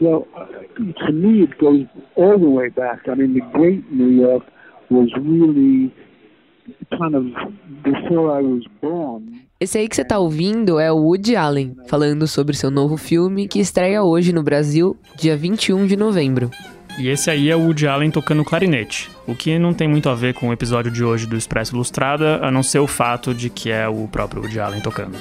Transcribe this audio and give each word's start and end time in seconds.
Well, 0.00 0.26
uh, 0.34 0.46
to 1.06 1.12
me, 1.12 1.42
it 1.42 1.58
goes 1.58 1.84
all 2.16 2.38
the 2.38 2.48
way 2.48 2.70
back. 2.70 3.06
I 3.06 3.14
mean, 3.14 3.34
the 3.34 3.42
great 3.52 3.84
New 3.92 4.08
York 4.08 4.44
was 4.88 5.10
really 5.16 5.92
kind 6.98 7.14
of 7.14 7.24
before 7.82 8.38
I 8.38 8.42
was 8.42 8.64
born. 8.80 9.46
Esse 9.60 9.76
aí 9.76 9.88
que 9.88 9.94
você 9.94 10.04
tá 10.04 10.18
ouvindo 10.18 10.80
é 10.80 10.90
o 10.90 10.96
Woody 10.96 11.36
Allen, 11.36 11.76
falando 11.86 12.26
sobre 12.26 12.56
seu 12.56 12.70
novo 12.70 12.96
filme 12.96 13.46
que 13.46 13.60
estreia 13.60 14.02
hoje 14.02 14.32
no 14.32 14.42
Brasil, 14.42 14.96
dia 15.18 15.36
21 15.36 15.86
de 15.86 15.96
novembro. 15.96 16.50
E 16.98 17.08
esse 17.08 17.30
aí 17.30 17.50
é 17.50 17.56
o 17.56 17.60
Woody 17.60 17.86
Allen 17.86 18.10
tocando 18.10 18.42
clarinete, 18.42 19.10
o 19.26 19.34
que 19.34 19.58
não 19.58 19.74
tem 19.74 19.86
muito 19.86 20.08
a 20.08 20.14
ver 20.14 20.32
com 20.32 20.48
o 20.48 20.52
episódio 20.52 20.90
de 20.90 21.04
hoje 21.04 21.26
do 21.26 21.36
Expresso 21.36 21.74
Ilustrada, 21.74 22.40
a 22.42 22.50
não 22.50 22.62
ser 22.62 22.78
o 22.78 22.86
fato 22.86 23.34
de 23.34 23.50
que 23.50 23.70
é 23.70 23.86
o 23.86 24.08
próprio 24.08 24.40
Woody 24.42 24.58
Allen 24.58 24.80
tocando. 24.80 25.18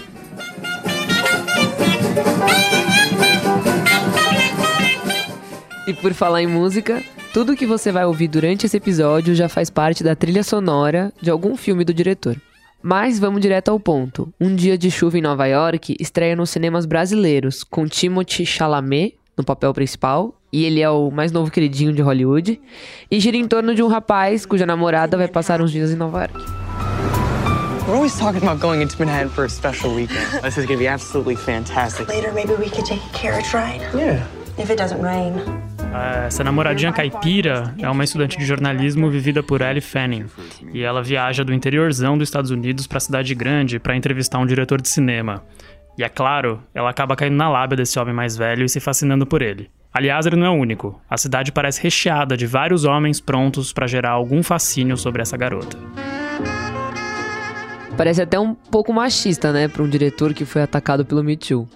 E 5.90 5.94
por 5.96 6.14
falar 6.14 6.44
em 6.44 6.46
música, 6.46 7.04
tudo 7.34 7.56
que 7.56 7.66
você 7.66 7.92
vai 7.92 8.06
ouvir 8.06 8.28
durante 8.28 8.64
esse 8.64 8.78
episódio 8.78 9.34
já 9.34 9.50
faz 9.50 9.72
parte 9.72 10.04
da 10.04 10.16
trilha 10.16 10.44
sonora 10.44 11.12
de 11.20 11.32
algum 11.32 11.58
filme 11.58 11.84
do 11.84 11.92
diretor. 11.92 12.40
Mas 12.80 13.18
vamos 13.18 13.42
direto 13.42 13.70
ao 13.70 13.80
ponto. 13.80 14.32
Um 14.40 14.54
Dia 14.54 14.78
de 14.78 14.92
Chuva 14.92 15.18
em 15.18 15.22
Nova 15.22 15.48
York 15.48 15.98
estreia 16.00 16.36
nos 16.36 16.52
cinemas 16.52 16.86
brasileiros, 16.86 17.64
com 17.64 17.88
Timothée 17.88 18.46
Chalamet 18.46 19.16
no 19.36 19.44
papel 19.44 19.74
principal, 19.74 20.36
e 20.54 20.64
ele 20.64 20.80
é 20.80 20.90
o 20.92 21.10
mais 21.10 21.32
novo 21.32 21.50
queridinho 21.50 21.92
de 21.92 22.04
Hollywood, 22.04 22.62
e 23.10 23.20
gira 23.20 23.38
em 23.38 23.48
torno 23.48 23.74
de 23.74 23.82
um 23.82 23.88
rapaz 23.88 24.46
cuja 24.46 24.68
namorada 24.68 25.18
vai 25.18 25.28
passar 25.28 25.60
uns 25.60 25.72
dias 25.72 25.90
em 25.90 25.96
Nova 25.96 26.20
York. 26.20 26.36
We're 27.88 27.96
always 27.96 28.16
talking 28.16 28.44
about 28.44 28.62
going 28.62 28.84
into 28.84 28.96
Manhattan 29.00 29.30
for 29.30 29.46
a 29.46 29.50
special 29.50 29.96
weekend. 29.96 30.28
This 30.44 30.56
is 30.56 30.68
gonna 30.68 30.78
be 30.78 30.88
absolutely 30.88 31.36
fantastic. 31.36 32.08
Later, 32.08 32.32
maybe 32.32 32.54
we 32.54 32.70
could 32.70 32.86
take 32.86 33.02
a 33.04 33.18
carriage 33.18 33.52
ride. 33.56 33.82
Yeah. 33.96 34.28
If 34.60 34.70
it 34.70 34.78
doesn't 34.78 35.02
rain. 35.02 35.42
Essa 36.28 36.44
namoradinha 36.44 36.94
caipira 36.94 37.74
é 37.80 37.90
uma 37.90 38.04
estudante 38.04 38.38
de 38.38 38.46
jornalismo 38.46 39.10
vivida 39.10 39.42
por 39.42 39.62
Ellie 39.62 39.82
Fanning. 39.82 40.26
E 40.72 40.84
ela 40.84 41.02
viaja 41.02 41.44
do 41.44 41.54
interiorzão 41.54 42.18
dos 42.18 42.28
Estados 42.28 42.52
Unidos 42.52 42.86
para 42.86 42.98
a 42.98 43.02
cidade 43.02 43.34
grande 43.34 43.80
para 43.80 43.96
entrevistar 43.96 44.38
um 44.38 44.46
diretor 44.46 44.82
de 44.82 44.88
cinema. 44.88 45.44
E 45.98 46.04
é 46.04 46.10
claro, 46.10 46.62
ela 46.74 46.90
acaba 46.90 47.16
caindo 47.16 47.36
na 47.36 47.50
lábia 47.50 47.76
desse 47.76 48.00
homem 48.00 48.14
mais 48.14 48.38
velho 48.38 48.64
e 48.64 48.70
se 48.70 48.80
fascinando 48.80 49.26
por 49.26 49.42
ele. 49.42 49.70
Aliás, 49.92 50.28
ele 50.28 50.36
não 50.36 50.46
é 50.46 50.50
o 50.50 50.54
único. 50.54 51.02
A 51.10 51.18
cidade 51.18 51.52
parece 51.52 51.82
recheada 51.82 52.38
de 52.38 52.46
vários 52.46 52.86
homens 52.86 53.20
prontos 53.20 53.74
para 53.74 53.88
gerar 53.88 54.12
algum 54.12 54.44
fascínio 54.44 54.96
sobre 54.96 55.22
essa 55.24 55.36
garota. 55.36 55.78
Parece 57.98 58.22
até 58.22 58.40
um 58.40 58.54
pouco 58.54 58.94
machista, 58.94 59.52
né, 59.52 59.68
para 59.68 59.84
um 59.84 59.90
diretor 59.90 60.34
que 60.34 60.46
foi 60.46 60.62
atacado 60.62 61.04
pelo 61.04 61.24
Me 61.24 61.36
Too. 61.36 61.68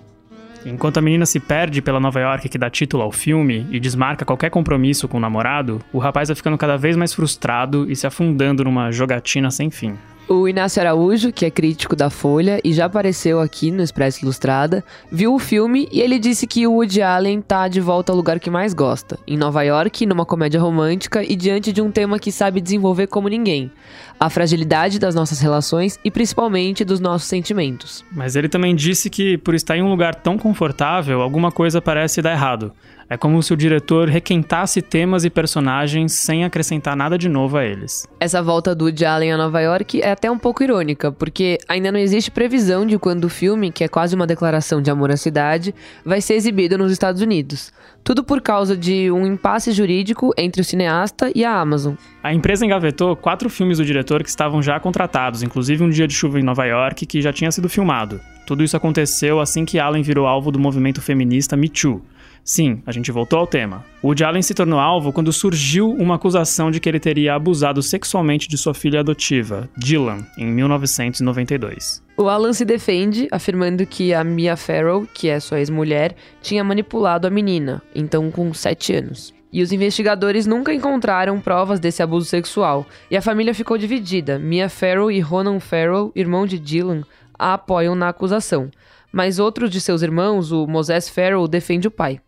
Enquanto 0.66 0.97
a 0.97 1.02
menina 1.02 1.25
se 1.25 1.39
perde 1.39 1.81
pela 1.81 2.00
Nova 2.00 2.19
York 2.19 2.47
que 2.47 2.58
dá 2.58 2.69
título 2.69 3.03
ao 3.03 3.11
filme 3.11 3.67
e 3.69 3.80
desmarca 3.80 4.25
qualquer 4.25 4.50
compromisso 4.50 5.08
com 5.08 5.17
o 5.17 5.20
namorado, 5.20 5.81
o 5.92 6.00
rapaz 6.00 6.30
vai 6.30 6.36
ficando 6.36 6.58
cada 6.58 6.78
vez 6.78 6.95
mais 6.95 7.14
frustrado 7.14 7.89
e 7.92 7.95
se 7.95 8.08
afundando 8.08 8.64
numa 8.64 8.92
jogatina 8.92 9.52
sem 9.52 9.70
fim. 9.70 9.97
O 10.28 10.48
Inácio 10.48 10.82
Araújo, 10.82 11.34
que 11.34 11.46
é 11.46 11.52
crítico 11.52 11.98
da 11.98 12.10
Folha 12.10 12.62
e 12.64 12.72
já 12.72 12.86
apareceu 12.86 13.42
aqui 13.42 13.70
no 13.70 13.84
Expresso 13.84 14.24
Ilustrada, 14.24 14.82
viu 15.12 15.36
o 15.36 15.40
filme 15.40 15.88
e 15.92 16.00
ele 16.00 16.18
disse 16.18 16.48
que 16.48 16.66
o 16.66 16.72
Woody 16.76 17.02
Allen 17.02 17.42
tá 17.42 17.68
de 17.68 17.82
volta 17.82 18.14
ao 18.14 18.16
lugar 18.16 18.40
que 18.40 18.50
mais 18.50 18.74
gosta, 18.74 19.20
em 19.28 19.38
Nova 19.38 19.62
York, 19.64 20.06
numa 20.06 20.26
comédia 20.26 20.62
romântica 20.62 21.22
e 21.22 21.36
diante 21.36 21.74
de 21.74 21.82
um 21.82 21.92
tema 21.92 22.18
que 22.20 22.32
sabe 22.32 22.62
desenvolver 22.62 23.08
como 23.08 23.28
ninguém: 23.28 23.70
a 24.18 24.30
fragilidade 24.30 24.98
das 24.98 25.14
nossas 25.14 25.42
relações 25.42 26.00
e 26.06 26.10
principalmente 26.10 26.86
dos 26.86 27.02
nossos 27.02 27.28
sentimentos. 27.28 28.06
Mas 28.10 28.38
ele 28.38 28.48
também 28.48 28.74
disse 28.74 29.10
que, 29.10 29.38
por 29.38 29.54
estar 29.54 29.76
em 29.76 29.84
um 29.84 29.90
lugar 29.90 30.16
tão 30.16 30.38
confortável, 30.38 31.22
alguma 31.22 31.52
coisa 31.52 31.82
parece 31.82 32.22
dar 32.22 32.32
errado. 32.32 32.72
É 33.09 33.18
como 33.18 33.42
se 33.44 33.54
o 33.54 33.58
diretor 33.58 34.08
requentasse 34.08 34.82
temas 34.82 35.26
e 35.26 35.30
personagens 35.30 36.14
sem 36.14 36.44
acrescentar 36.44 36.96
nada 36.96 37.18
de 37.18 37.28
novo 37.30 37.58
a 37.58 37.66
eles. 37.66 38.08
Essa 38.20 38.42
volta 38.42 38.73
do 38.73 38.86
Woody 38.86 39.06
Allen 39.06 39.34
a 39.34 39.38
Nova 39.38 39.62
York 39.62 40.02
é 40.02 40.12
até 40.12 40.32
um 40.32 40.38
pouco 40.38 40.64
irônica, 40.64 41.11
porque 41.11 41.58
ainda 41.67 41.92
não 41.92 42.00
existe 42.00 42.32
previsão 42.32 42.86
de 42.86 42.98
quando 42.98 43.26
o 43.26 43.30
filme, 43.30 43.72
que 43.72 43.83
é 43.83 43.88
quase 43.88 44.16
uma 44.16 44.26
declaração 44.26 44.82
de 44.82 44.89
amor 44.89 45.11
à 45.11 45.17
cidade, 45.17 45.76
vai 46.05 46.22
ser 46.22 46.36
exibido 46.36 46.77
nos 46.77 46.92
Estados 46.92 47.22
Unidos. 47.22 47.72
Tudo 48.04 48.23
por 48.23 48.42
causa 48.42 48.76
de 48.76 49.10
um 49.11 49.26
impasse 49.26 49.72
jurídico 49.72 50.33
entre 50.38 50.61
o 50.61 50.66
cineasta 50.66 51.32
e 51.33 51.45
a 51.45 51.58
Amazon. 51.58 51.95
A 52.22 52.33
empresa 52.33 52.66
engavetou 52.66 53.16
quatro 53.16 53.50
filmes 53.50 53.77
do 53.77 53.86
diretor 53.86 54.23
que 54.23 54.30
estavam 54.30 54.61
já 54.61 54.80
contratados, 54.80 55.42
inclusive 55.44 55.83
Um 55.83 55.89
Dia 55.89 56.08
de 56.08 56.14
Chuva 56.14 56.39
em 56.39 56.44
Nova 56.44 56.66
York, 56.66 57.06
que 57.06 57.22
já 57.22 57.32
tinha 57.32 57.52
sido 57.52 57.70
filmado. 57.70 58.20
Tudo 58.45 58.64
isso 58.64 58.76
aconteceu 58.76 59.39
assim 59.39 59.64
que 59.64 59.80
Allen 59.80 60.04
virou 60.04 60.27
alvo 60.27 60.52
do 60.52 60.60
movimento 60.60 61.02
feminista 61.02 61.56
Me 61.56 61.70
Too. 61.70 62.02
Sim, 62.43 62.83
a 62.86 62.92
gente 62.92 63.11
voltou 63.11 63.39
ao 63.39 63.48
tema. 63.48 63.86
Woody 64.04 64.23
Allen 64.23 64.42
se 64.42 64.54
tornou 64.54 64.77
alvo 64.77 65.14
quando 65.14 65.31
surgiu 65.31 65.89
uma 65.89 66.15
acusação 66.15 66.70
de 66.70 66.80
que 66.80 66.89
ele 66.89 66.99
teria 66.99 67.36
abusado 67.36 67.81
sexualmente 67.81 68.49
de 68.49 68.58
sua 68.58 68.73
filha 68.73 68.99
adotiva, 68.99 69.70
Dylan, 69.77 70.26
em 70.37 70.48
1992. 70.48 72.03
O 72.17 72.27
Alan 72.27 72.52
se 72.52 72.65
defende, 72.65 73.30
afirmando 73.32 73.86
que 73.86 74.14
a 74.14 74.26
Mia 74.26 74.58
Farrow, 74.58 75.08
que 75.14 75.30
é 75.30 75.39
sua 75.39 75.59
ex-mulher, 75.59 76.15
tinha 76.42 76.64
manipulado 76.64 77.26
a 77.26 77.30
menina, 77.30 77.82
então 77.95 78.30
com 78.30 78.53
7 78.53 78.93
anos. 78.93 79.33
E 79.52 79.61
os 79.61 79.71
investigadores 79.71 80.45
nunca 80.45 80.73
encontraram 80.73 81.39
provas 81.39 81.80
desse 81.80 82.03
abuso 82.03 82.26
sexual, 82.26 82.86
e 83.09 83.15
a 83.15 83.21
família 83.21 83.53
ficou 83.53 83.77
dividida. 83.77 84.37
Mia 84.37 84.67
Farrow 84.67 85.09
e 85.09 85.21
Ronan 85.21 85.61
Farrow, 85.61 86.11
irmão 86.14 86.45
de 86.45 86.59
Dylan, 86.59 87.03
a 87.39 87.53
apoiam 87.53 87.95
na 87.95 88.09
acusação 88.09 88.70
mas 89.14 89.38
outro 89.38 89.70
de 89.70 89.80
seus 89.80 90.02
irmãos, 90.02 90.52
o 90.52 90.66
Moses 90.66 91.08
Farrell, 91.08 91.48
defende 91.48 91.88
o 91.88 91.92
pai. 91.92 92.20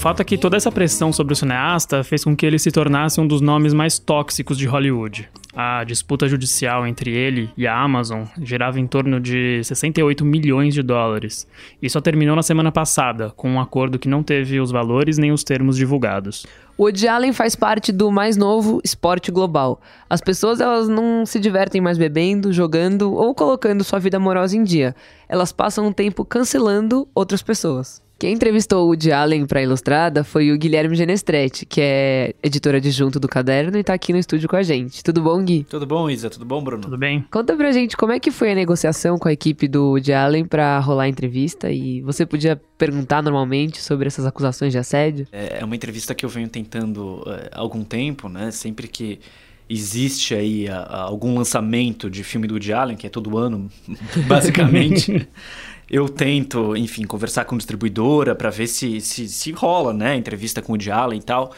Fato 0.00 0.22
é 0.22 0.24
que 0.24 0.38
toda 0.38 0.56
essa 0.56 0.72
pressão 0.72 1.12
sobre 1.12 1.34
o 1.34 1.36
cineasta 1.36 2.02
fez 2.02 2.24
com 2.24 2.34
que 2.34 2.46
ele 2.46 2.58
se 2.58 2.70
tornasse 2.70 3.20
um 3.20 3.26
dos 3.26 3.42
nomes 3.42 3.74
mais 3.74 3.98
tóxicos 3.98 4.56
de 4.56 4.64
Hollywood. 4.66 5.28
A 5.54 5.84
disputa 5.84 6.26
judicial 6.26 6.86
entre 6.86 7.10
ele 7.10 7.50
e 7.54 7.66
a 7.66 7.78
Amazon 7.78 8.24
girava 8.40 8.80
em 8.80 8.86
torno 8.86 9.20
de 9.20 9.62
68 9.62 10.24
milhões 10.24 10.72
de 10.72 10.82
dólares 10.82 11.46
e 11.82 11.90
só 11.90 12.00
terminou 12.00 12.34
na 12.34 12.42
semana 12.42 12.72
passada, 12.72 13.28
com 13.36 13.50
um 13.50 13.60
acordo 13.60 13.98
que 13.98 14.08
não 14.08 14.22
teve 14.22 14.58
os 14.58 14.70
valores 14.70 15.18
nem 15.18 15.32
os 15.32 15.44
termos 15.44 15.76
divulgados. 15.76 16.46
O 16.78 16.84
Woody 16.84 17.06
Allen 17.06 17.34
faz 17.34 17.54
parte 17.54 17.92
do 17.92 18.10
mais 18.10 18.38
novo 18.38 18.80
esporte 18.82 19.30
global. 19.30 19.82
As 20.08 20.22
pessoas 20.22 20.62
elas 20.62 20.88
não 20.88 21.26
se 21.26 21.38
divertem 21.38 21.78
mais 21.78 21.98
bebendo, 21.98 22.54
jogando 22.54 23.12
ou 23.12 23.34
colocando 23.34 23.84
sua 23.84 23.98
vida 23.98 24.16
amorosa 24.16 24.56
em 24.56 24.64
dia. 24.64 24.96
Elas 25.28 25.52
passam 25.52 25.86
um 25.86 25.92
tempo 25.92 26.24
cancelando 26.24 27.06
outras 27.14 27.42
pessoas. 27.42 28.00
Quem 28.20 28.34
entrevistou 28.34 28.84
o 28.84 28.88
Woody 28.88 29.10
Allen 29.10 29.46
para 29.46 29.62
Ilustrada 29.62 30.22
foi 30.22 30.52
o 30.52 30.58
Guilherme 30.58 30.94
Genestretti, 30.94 31.64
que 31.64 31.80
é 31.80 32.34
editor 32.42 32.74
adjunto 32.74 33.18
do 33.18 33.26
caderno 33.26 33.78
e 33.78 33.82
tá 33.82 33.94
aqui 33.94 34.12
no 34.12 34.18
estúdio 34.18 34.46
com 34.46 34.56
a 34.56 34.62
gente. 34.62 35.02
Tudo 35.02 35.22
bom, 35.22 35.42
Gui? 35.42 35.64
Tudo 35.64 35.86
bom, 35.86 36.10
Isa? 36.10 36.28
Tudo 36.28 36.44
bom, 36.44 36.62
Bruno? 36.62 36.82
Tudo 36.82 36.98
bem? 36.98 37.24
Conta 37.30 37.56
pra 37.56 37.72
gente 37.72 37.96
como 37.96 38.12
é 38.12 38.20
que 38.20 38.30
foi 38.30 38.52
a 38.52 38.54
negociação 38.54 39.18
com 39.18 39.26
a 39.26 39.32
equipe 39.32 39.66
do 39.66 39.92
Woody 39.92 40.12
Allen 40.12 40.44
pra 40.44 40.78
rolar 40.80 41.04
a 41.04 41.08
entrevista 41.08 41.72
e 41.72 42.02
você 42.02 42.26
podia 42.26 42.60
perguntar 42.76 43.22
normalmente 43.22 43.80
sobre 43.80 44.06
essas 44.06 44.26
acusações 44.26 44.70
de 44.70 44.76
assédio? 44.76 45.26
É 45.32 45.64
uma 45.64 45.74
entrevista 45.74 46.14
que 46.14 46.22
eu 46.22 46.28
venho 46.28 46.50
tentando 46.50 47.24
é, 47.26 47.48
há 47.50 47.58
algum 47.58 47.82
tempo, 47.82 48.28
né? 48.28 48.50
Sempre 48.50 48.86
que 48.86 49.18
existe 49.66 50.34
aí 50.34 50.68
a, 50.68 50.80
a 50.80 51.02
algum 51.04 51.38
lançamento 51.38 52.10
de 52.10 52.22
filme 52.22 52.46
do 52.46 52.52
Woody 52.52 52.72
Allen, 52.74 52.98
que 52.98 53.06
é 53.06 53.10
todo 53.10 53.38
ano, 53.38 53.70
basicamente... 54.28 55.26
eu 55.90 56.08
tento, 56.08 56.76
enfim, 56.76 57.04
conversar 57.04 57.44
com 57.44 57.56
distribuidora 57.56 58.34
para 58.34 58.48
ver 58.48 58.68
se, 58.68 59.00
se, 59.00 59.28
se 59.28 59.50
rola, 59.50 59.92
né? 59.92 60.14
Entrevista 60.14 60.62
com 60.62 60.74
o 60.74 60.92
Allen 60.92 61.18
e 61.18 61.22
tal. 61.22 61.52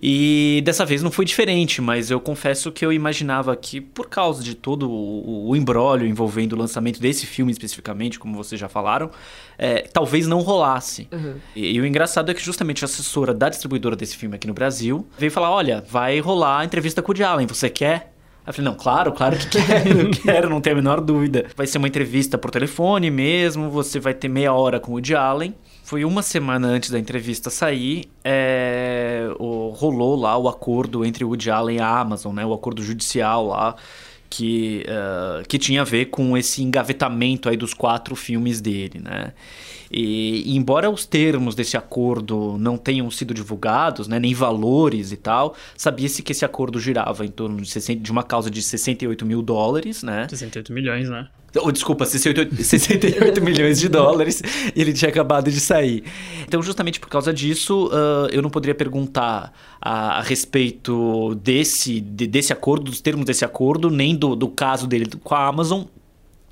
E 0.00 0.60
dessa 0.62 0.84
vez 0.84 1.02
não 1.02 1.10
foi 1.10 1.24
diferente, 1.24 1.80
mas 1.80 2.10
eu 2.10 2.20
confesso 2.20 2.70
que 2.70 2.84
eu 2.84 2.92
imaginava 2.92 3.56
que, 3.56 3.80
por 3.80 4.10
causa 4.10 4.44
de 4.44 4.54
todo 4.54 4.90
o, 4.90 5.48
o 5.48 5.56
embrólio 5.56 6.06
envolvendo 6.06 6.52
o 6.52 6.56
lançamento 6.56 7.00
desse 7.00 7.24
filme 7.24 7.50
especificamente, 7.50 8.18
como 8.18 8.36
vocês 8.36 8.60
já 8.60 8.68
falaram, 8.68 9.10
é, 9.56 9.80
talvez 9.80 10.26
não 10.26 10.40
rolasse. 10.40 11.08
Uhum. 11.10 11.36
E, 11.54 11.76
e, 11.76 11.80
o 11.80 11.86
engraçado 11.86 12.30
é 12.30 12.34
que 12.34 12.44
justamente 12.44 12.84
a 12.84 12.86
assessora 12.86 13.32
da 13.32 13.48
distribuidora 13.48 13.96
desse 13.96 14.18
filme 14.18 14.36
aqui 14.36 14.46
no 14.46 14.52
Brasil 14.52 15.06
veio 15.18 15.32
falar: 15.32 15.50
olha, 15.50 15.82
vai 15.88 16.20
rolar 16.20 16.60
a 16.60 16.64
entrevista 16.66 17.00
com 17.00 17.12
o 17.12 17.24
Allen, 17.24 17.46
você 17.46 17.70
quer? 17.70 18.15
Eu 18.46 18.52
falei, 18.52 18.70
não, 18.70 18.76
claro, 18.76 19.12
claro 19.12 19.36
que 19.36 19.48
quero, 19.66 20.10
quero, 20.10 20.48
não 20.48 20.60
tenho 20.60 20.76
a 20.76 20.78
menor 20.78 21.00
dúvida. 21.00 21.46
Vai 21.56 21.66
ser 21.66 21.78
uma 21.78 21.88
entrevista 21.88 22.38
por 22.38 22.50
telefone 22.50 23.10
mesmo, 23.10 23.68
você 23.70 23.98
vai 23.98 24.14
ter 24.14 24.28
meia 24.28 24.52
hora 24.52 24.78
com 24.78 24.92
o 24.92 24.94
Woody 24.94 25.14
Allen. 25.14 25.54
Foi 25.82 26.04
uma 26.04 26.22
semana 26.22 26.66
antes 26.66 26.90
da 26.90 26.98
entrevista 26.98 27.48
sair, 27.48 28.08
é, 28.24 29.28
rolou 29.38 30.16
lá 30.16 30.36
o 30.36 30.48
acordo 30.48 31.04
entre 31.04 31.24
o 31.24 31.28
Woody 31.28 31.50
Allen 31.50 31.76
e 31.76 31.80
a 31.80 31.88
Amazon, 32.00 32.34
né? 32.34 32.44
O 32.44 32.52
acordo 32.52 32.82
judicial 32.82 33.46
lá, 33.46 33.76
que, 34.36 34.84
uh, 34.86 35.46
que 35.48 35.58
tinha 35.58 35.80
a 35.80 35.84
ver 35.84 36.06
com 36.06 36.36
esse 36.36 36.62
engavetamento 36.62 37.48
aí 37.48 37.56
dos 37.56 37.72
quatro 37.72 38.14
filmes 38.14 38.60
dele, 38.60 39.00
né? 39.02 39.32
E, 39.90 40.54
embora 40.54 40.90
os 40.90 41.06
termos 41.06 41.54
desse 41.54 41.76
acordo 41.76 42.58
não 42.58 42.76
tenham 42.76 43.10
sido 43.10 43.32
divulgados, 43.32 44.08
né, 44.08 44.18
nem 44.18 44.34
valores 44.34 45.12
e 45.12 45.16
tal, 45.16 45.54
sabia-se 45.76 46.22
que 46.22 46.32
esse 46.32 46.44
acordo 46.44 46.78
girava 46.78 47.24
em 47.24 47.30
torno 47.30 47.62
de, 47.62 47.70
60, 47.70 48.02
de 48.02 48.10
uma 48.10 48.24
causa 48.24 48.50
de 48.50 48.60
68 48.60 49.24
mil 49.24 49.40
dólares, 49.40 50.02
né? 50.02 50.26
68 50.28 50.72
milhões, 50.72 51.08
né? 51.08 51.28
Ou, 51.58 51.72
desculpa, 51.72 52.04
68, 52.04 52.62
68 52.62 53.40
milhões 53.42 53.78
de 53.78 53.88
dólares 53.88 54.42
e 54.74 54.80
ele 54.80 54.92
tinha 54.92 55.08
acabado 55.08 55.50
de 55.50 55.60
sair. 55.60 56.04
Então, 56.46 56.62
justamente 56.62 57.00
por 57.00 57.08
causa 57.08 57.32
disso, 57.32 57.88
uh, 57.88 58.28
eu 58.30 58.42
não 58.42 58.50
poderia 58.50 58.74
perguntar 58.74 59.52
a, 59.80 60.18
a 60.18 60.22
respeito 60.22 61.34
desse, 61.36 62.00
de, 62.00 62.26
desse 62.26 62.52
acordo, 62.52 62.84
dos 62.90 63.00
termos 63.00 63.24
desse 63.24 63.44
acordo, 63.44 63.90
nem 63.90 64.14
do, 64.14 64.34
do 64.34 64.48
caso 64.48 64.86
dele 64.86 65.06
com 65.22 65.34
a 65.34 65.46
Amazon, 65.46 65.84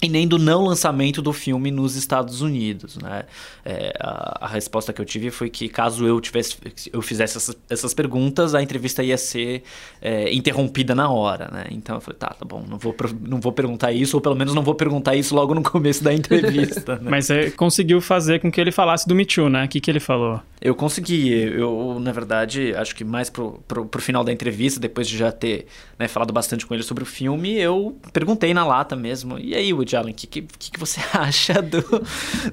e 0.03 0.09
nem 0.09 0.29
do 0.29 0.39
não 0.39 0.65
lançamento 0.65 1.23
do 1.23 1.33
filme 1.33 1.71
nos 1.71 1.97
Estados 1.97 2.43
Unidos, 2.43 2.99
né? 2.99 3.25
É, 3.65 3.95
a, 3.99 4.45
a, 4.45 4.49
resposta 4.49 4.93
que 4.93 5.01
eu 5.01 5.05
tive 5.05 5.31
foi 5.31 5.49
que 5.49 5.69
caso 5.69 6.07
eu 6.07 6.21
tivesse, 6.21 6.59
eu 6.93 7.01
fizesse 7.01 7.39
essas, 7.39 7.57
essas 7.71 7.95
perguntas, 7.95 8.55
a 8.55 8.63
entrevista 8.63 9.03
ia 9.03 9.17
ser 9.17 9.63
é, 10.03 10.33
interrompida 10.35 10.95
na 10.95 11.09
hora, 11.09 11.49
né? 11.51 11.65
Então 11.71 11.97
eu 11.97 12.01
falei, 12.01 12.19
tá, 12.19 12.29
tá 12.29 12.45
bom, 12.45 12.63
não 12.69 12.77
vou, 12.77 12.95
não 13.23 13.41
vou 13.41 13.53
perguntar 13.53 13.93
isso, 13.93 14.17
ou 14.17 14.21
pelo 14.21 14.35
menos 14.35 14.53
não 14.53 14.63
vou 14.63 14.75
perguntar 14.75 15.17
isso 15.17 15.35
logo 15.35 15.55
no 15.55 15.63
começo 15.63 16.05
da 16.05 16.13
entrevista. 16.13 16.97
né? 17.01 17.11
Mas 17.11 17.27
você 17.27 17.51
conseguiu 17.53 18.01
fazer 18.01 18.41
com 18.41 18.51
que 18.53 18.61
ele 18.61 18.73
falasse 18.73 19.09
do 19.09 19.15
Me 19.15 19.25
Too, 19.25 19.49
né? 19.49 19.65
O 19.65 19.69
que, 19.69 19.81
que 19.81 19.91
ele 19.91 20.01
falou? 20.01 20.41
Eu 20.61 20.75
consegui. 20.75 21.31
Eu, 21.31 21.99
na 22.01 22.11
verdade, 22.11 22.75
acho 22.75 22.95
que 22.95 23.05
mais 23.05 23.29
pro, 23.29 23.63
pro, 23.69 23.87
pro 23.87 24.01
final 24.01 24.25
da 24.25 24.33
entrevista, 24.33 24.81
depois 24.81 25.07
de 25.07 25.17
já 25.17 25.31
ter 25.31 25.67
né, 25.99 26.09
falado 26.09 26.33
bastante 26.33 26.67
com 26.67 26.73
ele 26.75 26.83
sobre 26.83 27.03
o 27.03 27.07
filme, 27.07 27.59
eu 27.59 27.97
perguntei 28.13 28.55
na 28.55 28.67
lata 28.67 28.97
mesmo. 28.97 29.39
E 29.39 29.55
aí, 29.55 29.73
Woody 29.85 29.97
Allen, 29.97 30.13
o 30.13 30.17
que, 30.17 30.27
que, 30.27 30.43
que 30.43 30.81
você 30.81 31.01
acha 31.17 31.61
do, 31.63 31.83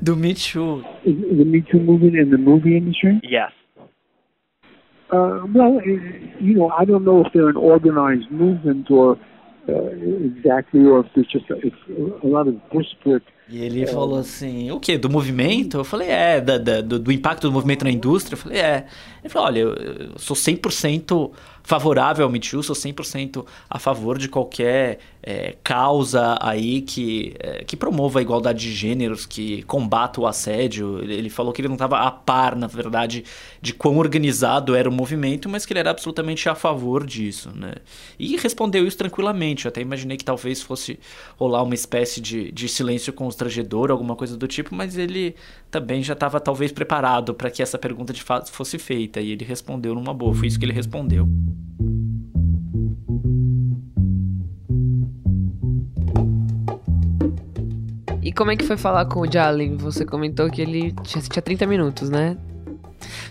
do 0.02 0.16
Me 0.16 0.34
Too? 0.34 0.84
Is 1.06 1.16
the 1.16 1.46
Me 1.46 1.62
Too 1.62 1.80
movement 1.80 2.18
in 2.18 2.30
the 2.30 2.38
movie 2.38 2.78
industry? 2.78 3.20
Yes. 3.24 3.52
Uh, 5.12 5.46
well, 5.54 5.82
you 6.40 6.54
know, 6.54 6.70
I 6.70 6.86
don't 6.86 7.04
know 7.04 7.26
if 7.26 7.34
they're 7.34 7.50
an 7.50 7.58
organized 7.58 8.32
movement 8.32 8.90
or 8.90 9.18
uh, 9.68 9.74
exactly, 10.38 10.86
or 10.86 11.02
if 11.02 11.08
there's 11.14 11.28
just 11.28 11.50
a, 11.50 11.56
it's 11.58 11.76
a 12.24 12.28
lot 12.28 12.48
of 12.48 12.56
disparate 12.72 13.24
e 13.52 13.66
ele 13.66 13.84
é. 13.84 13.88
falou 13.88 14.18
assim, 14.18 14.72
o 14.72 14.80
quê? 14.80 14.98
Do 14.98 15.10
movimento? 15.10 15.76
Eu 15.76 15.84
falei, 15.84 16.08
é, 16.10 16.40
da, 16.40 16.58
da, 16.58 16.80
do, 16.80 16.98
do, 16.98 17.12
impacto 17.12 17.50
do 17.50 17.52
movimento 17.52 17.84
na 17.84 17.92
indústria? 17.92 18.36
Eu 18.36 18.38
falei, 18.38 18.58
é. 18.60 18.86
Ele 19.24 19.32
falou, 19.32 19.48
olha, 19.48 19.60
eu, 19.60 20.18
sou 20.18 20.36
100% 20.36 21.32
favorável 21.64 22.26
ao 22.26 22.32
Too, 22.32 22.64
sou 22.64 22.76
100% 22.76 23.46
a 23.70 23.80
favor 23.80 24.18
de 24.18 24.28
qualquer 24.28 25.00
é, 25.24 25.56
causa 25.64 26.38
aí 26.42 26.82
que, 26.82 27.36
é, 27.40 27.64
que 27.64 27.78
promova 27.78 28.20
a 28.20 28.22
igualdade 28.22 28.60
de 28.60 28.74
gêneros, 28.74 29.26
que 29.26 29.62
combata 29.64 30.20
o 30.20 30.26
assédio. 30.26 31.00
Ele 31.04 31.30
falou 31.30 31.54
que 31.54 31.62
ele 31.62 31.68
não 31.68 31.76
estava 31.76 32.00
a 32.00 32.10
par, 32.10 32.56
na 32.56 32.68
verdade, 32.68 33.24
de 33.62 33.74
quão 33.74 33.98
organizado 33.98 34.76
era 34.76 34.90
o 34.90 34.92
movimento, 34.92 35.48
mas 35.48 35.66
que 35.66 35.74
ele 35.74 35.80
era 35.80 35.92
absolutamente 35.92 36.50
a 36.50 36.56
favor 36.56 37.06
disso, 37.06 37.52
né? 37.56 37.76
E 38.18 38.36
respondeu 38.38 38.86
isso 38.88 38.98
tranquilamente. 38.98 39.66
Eu 39.66 39.70
até 39.70 39.82
imaginei 39.82 40.18
que 40.18 40.26
talvez 40.26 40.62
fosse 40.62 41.00
rolar 41.38 41.62
uma 41.64 41.76
espécie 41.76 42.20
de, 42.20 42.52
de 42.52 42.68
silêncio 42.68 43.14
constrangedor, 43.14 43.92
alguma 43.92 44.16
coisa 44.16 44.36
do 44.36 44.48
tipo, 44.48 44.74
mas 44.74 44.98
ele 44.98 45.36
também 45.70 46.02
já 46.02 46.14
estava 46.14 46.40
talvez 46.40 46.72
preparado 46.72 47.34
para 47.34 47.52
que 47.52 47.62
essa 47.62 47.78
pergunta 47.78 48.12
de 48.12 48.24
fato 48.24 48.52
fosse 48.52 48.80
feita. 48.80 49.11
E 49.20 49.32
ele 49.32 49.44
respondeu 49.44 49.96
numa 49.96 50.14
boa. 50.14 50.34
Foi 50.34 50.48
isso 50.48 50.60
que 50.60 50.66
ele 50.66 50.74
respondeu. 50.74 51.28
E 58.22 58.32
como 58.32 58.52
é 58.52 58.56
que 58.56 58.64
foi 58.64 58.78
falar 58.78 59.06
com 59.06 59.22
o 59.22 59.32
Jalen? 59.32 59.78
Você 59.78 60.06
comentou 60.06 60.50
que 60.50 60.62
ele 60.62 60.94
tinha, 61.04 61.22
tinha 61.22 61.42
30 61.42 61.66
minutos, 61.66 62.10
né? 62.10 62.38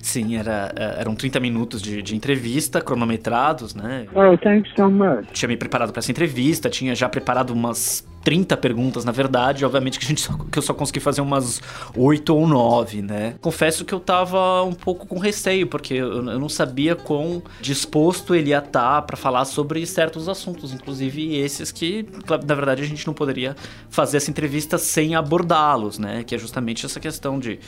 Sim, 0.03 0.37
era, 0.37 0.73
é, 0.77 1.01
eram 1.01 1.15
30 1.15 1.39
minutos 1.39 1.81
de, 1.81 2.03
de 2.03 2.17
entrevista, 2.17 2.81
cronometrados, 2.81 3.75
né? 3.75 4.07
Oh, 4.13 4.37
thanks 4.39 4.73
so 4.75 4.91
much. 4.91 5.27
Tinha 5.33 5.49
me 5.49 5.57
preparado 5.57 5.93
para 5.93 6.01
essa 6.01 6.11
entrevista, 6.11 6.69
tinha 6.69 6.95
já 6.95 7.09
preparado 7.09 7.51
umas 7.51 8.07
30 8.23 8.57
perguntas, 8.57 9.05
na 9.05 9.13
verdade. 9.13 9.65
Obviamente 9.65 9.99
que, 9.99 10.05
a 10.05 10.09
gente 10.09 10.21
só, 10.21 10.37
que 10.51 10.59
eu 10.59 10.63
só 10.63 10.75
consegui 10.75 11.01
fazer 11.01 11.21
umas 11.21 11.61
8 11.97 12.35
ou 12.35 12.47
9, 12.47 13.03
né? 13.03 13.35
Confesso 13.41 13.85
que 13.85 13.93
eu 13.93 14.01
tava 14.01 14.63
um 14.63 14.73
pouco 14.73 15.07
com 15.07 15.19
receio, 15.19 15.67
porque 15.67 15.95
eu, 15.95 16.29
eu 16.29 16.39
não 16.39 16.49
sabia 16.49 16.95
quão 16.95 17.43
disposto 17.61 18.35
ele 18.35 18.51
ia 18.51 18.59
estar 18.59 18.71
tá 18.71 19.03
para 19.03 19.17
falar 19.17 19.45
sobre 19.45 19.85
certos 19.87 20.29
assuntos, 20.29 20.73
inclusive 20.73 21.37
esses 21.37 21.73
que, 21.73 22.07
na 22.47 22.55
verdade, 22.55 22.83
a 22.83 22.87
gente 22.87 23.07
não 23.07 23.15
poderia 23.15 23.57
fazer 23.89 24.19
essa 24.19 24.31
entrevista 24.31 24.79
sem 24.79 25.15
abordá-los, 25.15 25.99
né? 25.99 26.23
Que 26.25 26.35
é 26.35 26.39
justamente 26.39 26.85
essa 26.85 27.01
questão 27.01 27.39
de, 27.39 27.59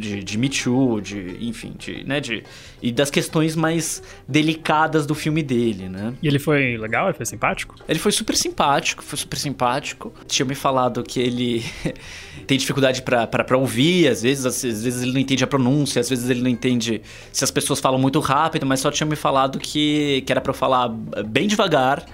de, 0.00 0.24
de 0.24 0.38
Me 0.38 0.48
Too, 0.48 1.00
de, 1.00 1.36
enfim, 1.40 1.74
de, 1.78 2.04
né? 2.04 2.20
De, 2.20 2.42
e 2.82 2.90
das 2.90 3.10
questões 3.10 3.54
mais 3.54 4.02
delicadas 4.26 5.06
do 5.06 5.14
filme 5.14 5.42
dele, 5.42 5.88
né? 5.88 6.14
E 6.22 6.28
ele 6.28 6.38
foi 6.38 6.76
legal? 6.76 7.06
Ele 7.06 7.16
foi 7.16 7.26
simpático? 7.26 7.74
Ele 7.88 7.98
foi 7.98 8.12
super 8.12 8.36
simpático, 8.36 9.02
foi 9.02 9.18
super 9.18 9.36
simpático 9.36 9.73
simpático. 9.74 10.12
Tinha 10.26 10.46
me 10.46 10.54
falado 10.54 11.02
que 11.02 11.20
ele 11.20 11.64
tem 12.46 12.58
dificuldade 12.58 13.02
para 13.02 13.56
ouvir, 13.56 14.08
às 14.08 14.22
vezes, 14.22 14.46
às 14.46 14.62
vezes 14.62 15.02
ele 15.02 15.12
não 15.12 15.20
entende 15.20 15.44
a 15.44 15.46
pronúncia, 15.46 16.00
às 16.00 16.08
vezes 16.08 16.28
ele 16.30 16.42
não 16.42 16.50
entende 16.50 17.02
se 17.32 17.44
as 17.44 17.50
pessoas 17.50 17.80
falam 17.80 17.98
muito 17.98 18.20
rápido, 18.20 18.66
mas 18.66 18.80
só 18.80 18.90
tinha 18.90 19.06
me 19.06 19.16
falado 19.16 19.58
que, 19.58 20.22
que 20.26 20.32
era 20.32 20.40
para 20.40 20.50
eu 20.50 20.54
falar 20.54 20.88
bem 20.88 21.46
devagar 21.46 22.04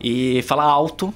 e 0.00 0.42
falar 0.42 0.64
alto 0.64 1.12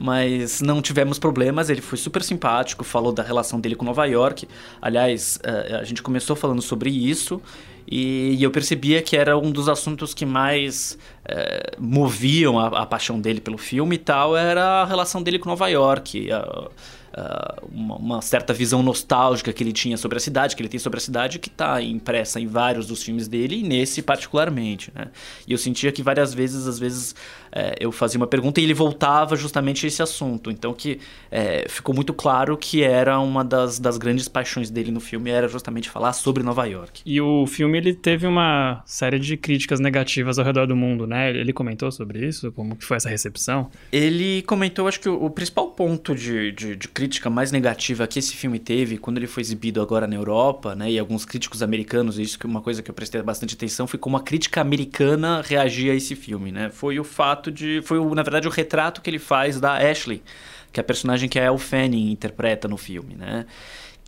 mas 0.00 0.60
não 0.60 0.80
tivemos 0.80 1.18
problemas. 1.18 1.68
Ele 1.68 1.80
foi 1.80 1.98
super 1.98 2.22
simpático, 2.22 2.84
falou 2.84 3.10
da 3.10 3.20
relação 3.20 3.60
dele 3.60 3.74
com 3.74 3.84
Nova 3.84 4.06
York. 4.06 4.46
Aliás, 4.80 5.40
eh, 5.42 5.76
a 5.80 5.82
gente 5.82 6.04
começou 6.04 6.36
falando 6.36 6.62
sobre 6.62 6.88
isso 6.88 7.42
e, 7.90 8.42
eu 8.42 8.50
percebia 8.50 9.00
que 9.00 9.16
era 9.16 9.38
um 9.38 9.50
dos 9.50 9.66
assuntos 9.66 10.12
que 10.12 10.26
mais 10.26 10.98
é, 11.28 11.74
moviam 11.78 12.58
a, 12.58 12.82
a, 12.82 12.86
paixão 12.86 13.20
dele 13.20 13.40
pelo 13.40 13.58
filme 13.58 13.96
e 13.96 13.98
tal, 13.98 14.36
era 14.36 14.82
a 14.82 14.84
relação 14.84 15.22
dele 15.22 15.38
com 15.38 15.48
Nova 15.48 15.68
York. 15.68 16.30
A, 16.32 16.68
uh, 17.16 17.66
uma, 17.72 17.96
uma, 17.96 18.22
certa 18.22 18.52
visão 18.52 18.82
nostálgica 18.82 19.52
que 19.52 19.62
ele 19.62 19.72
tinha 19.72 19.96
sobre 19.96 20.18
a 20.18 20.20
cidade, 20.20 20.56
que 20.56 20.62
ele 20.62 20.68
tem 20.68 20.80
sobre 20.80 20.98
a 20.98 21.00
cidade, 21.00 21.38
que 21.38 21.48
está 21.48 21.80
impressa 21.82 22.40
em 22.40 22.46
vários 22.46 22.86
dos 22.86 23.02
filmes 23.02 23.28
dele 23.28 23.60
e 23.60 23.62
nesse 23.62 24.02
particularmente, 24.02 24.90
né? 24.94 25.08
E 25.46 25.52
eu 25.52 25.58
sentia 25.58 25.92
que 25.92 26.02
várias 26.02 26.34
vezes, 26.34 26.66
às 26.66 26.78
vezes, 26.78 27.14
é, 27.52 27.76
eu 27.80 27.90
fazia 27.90 28.18
uma 28.18 28.26
pergunta 28.26 28.60
e 28.60 28.64
ele 28.64 28.74
voltava 28.74 29.36
justamente 29.36 29.86
a 29.86 29.88
esse 29.88 30.02
assunto. 30.02 30.50
Então 30.50 30.72
que 30.72 31.00
é, 31.30 31.66
ficou 31.68 31.94
muito 31.94 32.12
claro 32.14 32.56
que 32.56 32.82
era 32.82 33.18
uma 33.18 33.44
das, 33.44 33.78
das 33.78 33.98
grandes 33.98 34.28
paixões 34.28 34.70
dele 34.70 34.90
no 34.90 35.00
filme, 35.00 35.30
era 35.30 35.48
justamente 35.48 35.88
falar 35.90 36.12
sobre 36.12 36.42
Nova 36.42 36.64
York. 36.66 37.02
E 37.04 37.20
o 37.20 37.46
filme, 37.46 37.78
ele 37.78 37.94
teve 37.94 38.26
uma 38.26 38.82
série 38.84 39.18
de 39.18 39.36
críticas 39.36 39.80
negativas 39.80 40.38
ao 40.38 40.44
redor 40.44 40.66
do 40.66 40.76
mundo, 40.76 41.06
né? 41.06 41.30
Ele 41.30 41.52
comentou 41.52 41.90
sobre 41.90 42.26
isso? 42.26 42.52
Como 42.52 42.76
que 42.76 42.84
foi 42.84 42.96
essa 42.96 43.08
recepção? 43.08 43.70
Ele 43.92 44.42
comentou, 44.42 44.86
acho 44.86 45.00
que 45.00 45.08
o, 45.08 45.24
o 45.24 45.30
principal 45.30 45.68
ponto 45.68 46.14
de, 46.14 46.52
de, 46.52 46.76
de 46.76 46.88
crítica 46.98 47.30
mais 47.30 47.52
negativa 47.52 48.08
que 48.08 48.18
esse 48.18 48.34
filme 48.34 48.58
teve 48.58 48.98
quando 48.98 49.18
ele 49.18 49.28
foi 49.28 49.40
exibido 49.40 49.80
agora 49.80 50.04
na 50.04 50.16
Europa, 50.16 50.74
né, 50.74 50.90
e 50.90 50.98
alguns 50.98 51.24
críticos 51.24 51.62
americanos, 51.62 52.18
isso 52.18 52.36
que 52.36 52.44
é 52.44 52.50
uma 52.50 52.60
coisa 52.60 52.82
que 52.82 52.90
eu 52.90 52.94
prestei 52.94 53.22
bastante 53.22 53.54
atenção, 53.54 53.86
foi 53.86 54.00
como 54.00 54.16
a 54.16 54.20
crítica 54.20 54.60
americana 54.60 55.40
reagia 55.40 55.92
a 55.92 55.94
esse 55.94 56.16
filme, 56.16 56.50
né? 56.50 56.70
Foi 56.70 56.98
o 56.98 57.04
fato 57.04 57.52
de, 57.52 57.80
foi 57.84 58.00
o, 58.00 58.16
na 58.16 58.24
verdade 58.24 58.48
o 58.48 58.50
retrato 58.50 59.00
que 59.00 59.08
ele 59.08 59.20
faz 59.20 59.60
da 59.60 59.76
Ashley, 59.76 60.20
que 60.72 60.80
é 60.80 60.82
a 60.82 60.84
personagem 60.84 61.28
que 61.28 61.38
a 61.38 61.44
Elle 61.44 61.58
Fanning 61.58 62.10
interpreta 62.10 62.66
no 62.66 62.76
filme, 62.76 63.14
né? 63.14 63.46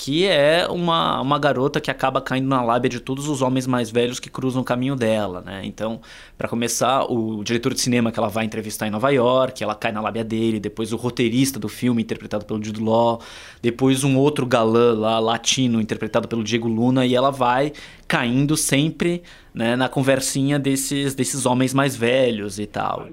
Que 0.03 0.27
é 0.27 0.67
uma, 0.67 1.21
uma 1.21 1.39
garota 1.39 1.79
que 1.79 1.91
acaba 1.91 2.23
caindo 2.23 2.49
na 2.49 2.63
lábia 2.63 2.89
de 2.89 3.01
todos 3.01 3.29
os 3.29 3.43
homens 3.43 3.67
mais 3.67 3.91
velhos 3.91 4.19
que 4.19 4.31
cruzam 4.31 4.63
o 4.63 4.65
caminho 4.65 4.97
dela, 4.97 5.43
né? 5.43 5.61
Então, 5.63 6.01
para 6.39 6.49
começar, 6.49 7.05
o 7.05 7.45
diretor 7.45 7.75
de 7.75 7.83
cinema 7.83 8.11
que 8.11 8.19
ela 8.19 8.31
vai 8.31 8.47
entrevistar 8.47 8.87
em 8.87 8.91
Nova 8.91 9.11
York, 9.11 9.63
ela 9.63 9.75
cai 9.75 9.93
na 9.93 10.01
lábia 10.01 10.25
dele, 10.25 10.59
depois 10.59 10.95
o 10.95 10.97
roteirista 10.97 11.61
do 11.61 11.69
filme, 11.69 12.01
interpretado 12.01 12.47
pelo 12.47 12.65
Jude 12.65 12.81
Law, 12.81 13.21
depois 13.61 14.03
um 14.03 14.17
outro 14.17 14.47
galã 14.47 14.99
lá, 14.99 15.19
latino, 15.19 15.79
interpretado 15.83 16.27
pelo 16.27 16.43
Diego 16.43 16.67
Luna, 16.67 17.05
e 17.05 17.15
ela 17.15 17.31
vai 17.31 17.71
caindo 18.09 18.57
sempre 18.57 19.23
né, 19.53 19.77
na 19.77 19.87
conversinha 19.87 20.59
desses, 20.59 21.15
desses 21.15 21.45
homens 21.45 21.75
mais 21.75 21.95
velhos 21.95 22.59
e 22.59 22.65
tal. 22.65 23.07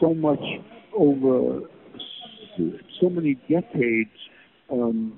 So 0.00 0.12
much 0.12 0.60
over 0.92 1.68
so 2.98 3.08
many 3.08 3.38
decades 3.48 4.10
um, 4.68 5.12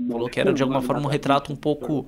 falou 0.00 0.28
que 0.28 0.40
era 0.40 0.52
de 0.52 0.62
alguma 0.62 0.82
forma 0.82 1.06
um 1.06 1.10
retrato 1.10 1.52
um 1.52 1.56
pouco 1.56 2.06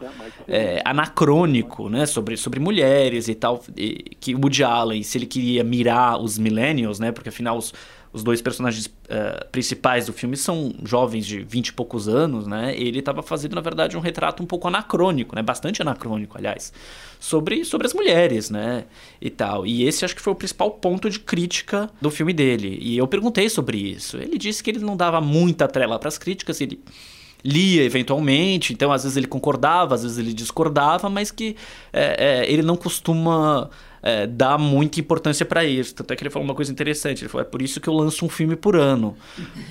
é, 0.48 0.82
anacrônico, 0.84 1.88
né, 1.88 2.06
sobre, 2.06 2.36
sobre 2.36 2.58
mulheres 2.58 3.28
e 3.28 3.34
tal, 3.34 3.62
e, 3.76 4.16
que 4.20 4.34
o 4.34 4.38
Woody 4.38 4.64
Allen, 4.64 5.02
se 5.02 5.18
ele 5.18 5.26
queria 5.26 5.62
mirar 5.62 6.20
os 6.20 6.38
millennials, 6.38 6.98
né, 6.98 7.12
porque 7.12 7.28
afinal 7.28 7.56
os, 7.56 7.72
os 8.16 8.24
dois 8.24 8.40
personagens 8.40 8.86
uh, 8.86 9.46
principais 9.52 10.06
do 10.06 10.12
filme 10.12 10.38
são 10.38 10.72
jovens 10.84 11.26
de 11.26 11.40
vinte 11.40 11.68
e 11.68 11.72
poucos 11.74 12.08
anos, 12.08 12.46
né? 12.46 12.74
Ele 12.74 13.00
estava 13.00 13.22
fazendo, 13.22 13.54
na 13.54 13.60
verdade, 13.60 13.94
um 13.94 14.00
retrato 14.00 14.42
um 14.42 14.46
pouco 14.46 14.66
anacrônico, 14.66 15.36
né? 15.36 15.42
Bastante 15.42 15.82
anacrônico, 15.82 16.38
aliás, 16.38 16.72
sobre, 17.20 17.62
sobre 17.62 17.86
as 17.86 17.92
mulheres, 17.92 18.48
né? 18.48 18.84
E 19.20 19.28
tal. 19.28 19.66
E 19.66 19.84
esse 19.84 20.02
acho 20.02 20.16
que 20.16 20.22
foi 20.22 20.32
o 20.32 20.36
principal 20.36 20.70
ponto 20.70 21.10
de 21.10 21.20
crítica 21.20 21.90
do 22.00 22.10
filme 22.10 22.32
dele. 22.32 22.78
E 22.80 22.96
eu 22.96 23.06
perguntei 23.06 23.50
sobre 23.50 23.76
isso. 23.76 24.16
Ele 24.16 24.38
disse 24.38 24.64
que 24.64 24.70
ele 24.70 24.78
não 24.78 24.96
dava 24.96 25.20
muita 25.20 25.68
trela 25.68 25.98
para 25.98 26.08
as 26.08 26.16
críticas, 26.16 26.58
ele 26.62 26.80
lia 27.44 27.84
eventualmente, 27.84 28.72
então 28.72 28.90
às 28.90 29.02
vezes 29.02 29.16
ele 29.16 29.26
concordava, 29.26 29.94
às 29.94 30.02
vezes 30.02 30.16
ele 30.16 30.32
discordava, 30.32 31.10
mas 31.10 31.30
que 31.30 31.54
é, 31.92 32.44
é, 32.44 32.50
ele 32.50 32.62
não 32.62 32.76
costuma 32.76 33.68
é, 34.06 34.24
dá 34.24 34.56
muita 34.56 35.00
importância 35.00 35.44
para 35.44 35.64
isso. 35.64 35.92
Tanto 35.92 36.12
é 36.12 36.16
que 36.16 36.22
ele 36.22 36.30
falou 36.30 36.46
uma 36.46 36.54
coisa 36.54 36.70
interessante. 36.70 37.22
Ele 37.22 37.28
falou: 37.28 37.44
é 37.44 37.50
por 37.50 37.60
isso 37.60 37.80
que 37.80 37.88
eu 37.88 37.92
lanço 37.92 38.24
um 38.24 38.28
filme 38.28 38.54
por 38.54 38.76
ano. 38.76 39.16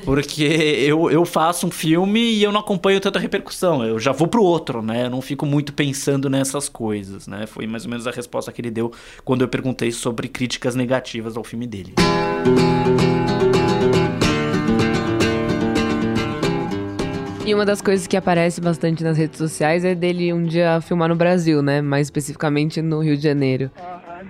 Porque 0.04 0.44
eu, 0.86 1.10
eu 1.10 1.24
faço 1.24 1.65
um 1.65 1.72
filme 1.72 2.20
e 2.20 2.44
eu 2.44 2.51
não 2.51 2.60
acompanho 2.60 3.00
tanta 3.00 3.18
repercussão. 3.18 3.82
Eu 3.86 3.98
já 3.98 4.12
vou 4.12 4.27
pro 4.27 4.44
outro, 4.44 4.82
né? 4.82 5.06
Eu 5.06 5.10
não 5.10 5.22
fico 5.22 5.46
muito 5.46 5.72
pensando 5.72 6.30
nessas 6.30 6.68
coisas, 6.68 7.27
né? 7.27 7.46
Foi 7.48 7.65
mais 7.65 7.86
ou 7.86 7.89
menos 7.89 8.06
a 8.08 8.12
resposta 8.12 8.51
que 8.51 8.60
ele 8.60 8.72
deu 8.72 8.92
quando 9.24 9.42
eu 9.42 9.48
perguntei 9.48 9.89
sobre 9.94 10.27
críticas 10.27 10.75
negativas 10.75 11.38
ao 11.38 11.44
filme 11.46 11.65
dele. 11.65 11.94
E 17.46 17.54
uma 17.54 17.63
das 17.63 17.80
coisas 17.80 18.08
que 18.08 18.18
aparece 18.18 18.60
bastante 18.60 19.04
nas 19.04 19.20
redes 19.20 19.38
sociais 19.38 19.86
é 19.86 19.94
dele 19.94 20.34
um 20.34 20.44
dia 20.44 20.82
filmar 20.82 21.08
no 21.08 21.15
Brasil, 21.15 21.62
né? 21.62 21.80
Mais 21.80 22.08
especificamente 22.08 22.82
no 22.82 23.00
Rio 23.00 23.15
de 23.15 23.22
Janeiro. 23.22 23.70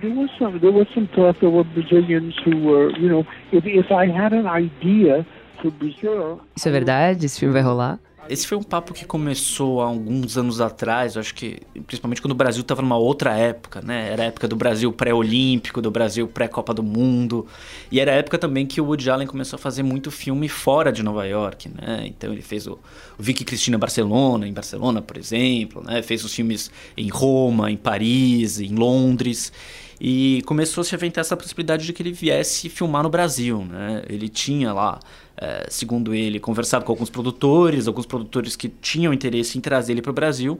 There 0.00 0.10
was 0.10 0.30
some 0.38 0.58
there 0.60 0.72
was 0.72 0.86
some 0.94 1.06
talk 1.08 1.38
there 1.40 1.50
were 1.50 1.64
Brazilians 1.64 2.34
who 2.44 2.62
were, 2.62 2.90
you 2.98 3.08
know, 3.08 3.24
if 3.52 3.64
if 3.64 3.90
I 3.92 4.06
had 4.06 4.32
an 4.32 4.46
idea 4.46 5.24
for 5.62 5.70
Brazil. 5.70 6.40
Isso 6.56 6.68
é 6.68 6.72
verdade? 6.72 7.26
Esse 7.26 7.38
filme 7.40 7.52
vai 7.52 7.62
rolar? 7.62 7.98
Esse 8.28 8.46
foi 8.46 8.56
um 8.58 8.62
papo 8.62 8.92
que 8.92 9.04
começou 9.04 9.80
há 9.80 9.86
alguns 9.86 10.36
anos 10.36 10.60
atrás, 10.60 11.16
acho 11.16 11.34
que 11.34 11.60
principalmente 11.86 12.20
quando 12.20 12.32
o 12.32 12.36
Brasil 12.36 12.62
estava 12.62 12.82
numa 12.82 12.96
outra 12.96 13.36
época, 13.36 13.80
né? 13.80 14.10
Era 14.12 14.24
a 14.24 14.26
época 14.26 14.48
do 14.48 14.56
Brasil 14.56 14.92
pré-olímpico, 14.92 15.80
do 15.80 15.90
Brasil 15.90 16.26
pré-Copa 16.26 16.74
do 16.74 16.82
Mundo. 16.82 17.46
E 17.90 18.00
era 18.00 18.12
a 18.12 18.14
época 18.14 18.38
também 18.38 18.66
que 18.66 18.80
o 18.80 18.84
Woody 18.86 19.10
Allen 19.10 19.26
começou 19.26 19.56
a 19.56 19.60
fazer 19.60 19.82
muito 19.82 20.10
filme 20.10 20.48
fora 20.48 20.92
de 20.92 21.02
Nova 21.02 21.26
York, 21.26 21.68
né? 21.68 22.04
Então 22.06 22.32
ele 22.32 22.42
fez 22.42 22.66
o, 22.66 22.78
o 23.18 23.22
Vicky 23.22 23.44
Cristina 23.44 23.78
Barcelona, 23.78 24.46
em 24.46 24.52
Barcelona, 24.52 25.00
por 25.00 25.16
exemplo, 25.16 25.82
né? 25.84 26.02
Fez 26.02 26.24
os 26.24 26.34
filmes 26.34 26.70
em 26.96 27.08
Roma, 27.08 27.70
em 27.70 27.76
Paris, 27.76 28.60
em 28.60 28.74
Londres. 28.74 29.52
E 30.00 30.42
começou 30.44 30.82
a 30.82 30.84
se 30.84 30.94
aventar 30.94 31.22
essa 31.22 31.36
possibilidade 31.36 31.86
de 31.86 31.92
que 31.92 32.02
ele 32.02 32.12
viesse 32.12 32.68
filmar 32.68 33.02
no 33.02 33.08
Brasil, 33.08 33.64
né? 33.64 34.02
Ele 34.08 34.28
tinha 34.28 34.72
lá 34.72 35.00
é, 35.36 35.66
segundo 35.68 36.14
ele, 36.14 36.40
conversado 36.40 36.84
com 36.84 36.92
alguns 36.92 37.10
produtores, 37.10 37.86
alguns 37.86 38.06
produtores 38.06 38.56
que 38.56 38.68
tinham 38.68 39.12
interesse 39.12 39.58
em 39.58 39.60
trazer 39.60 39.92
ele 39.92 40.02
para 40.02 40.10
o 40.10 40.14
Brasil. 40.14 40.58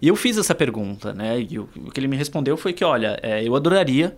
E 0.00 0.08
eu 0.08 0.16
fiz 0.16 0.36
essa 0.36 0.54
pergunta, 0.54 1.12
né? 1.12 1.46
E 1.48 1.58
o, 1.58 1.68
o 1.76 1.90
que 1.90 2.00
ele 2.00 2.08
me 2.08 2.16
respondeu 2.16 2.56
foi 2.56 2.72
que, 2.72 2.84
olha, 2.84 3.18
é, 3.22 3.46
eu 3.46 3.54
adoraria. 3.56 4.16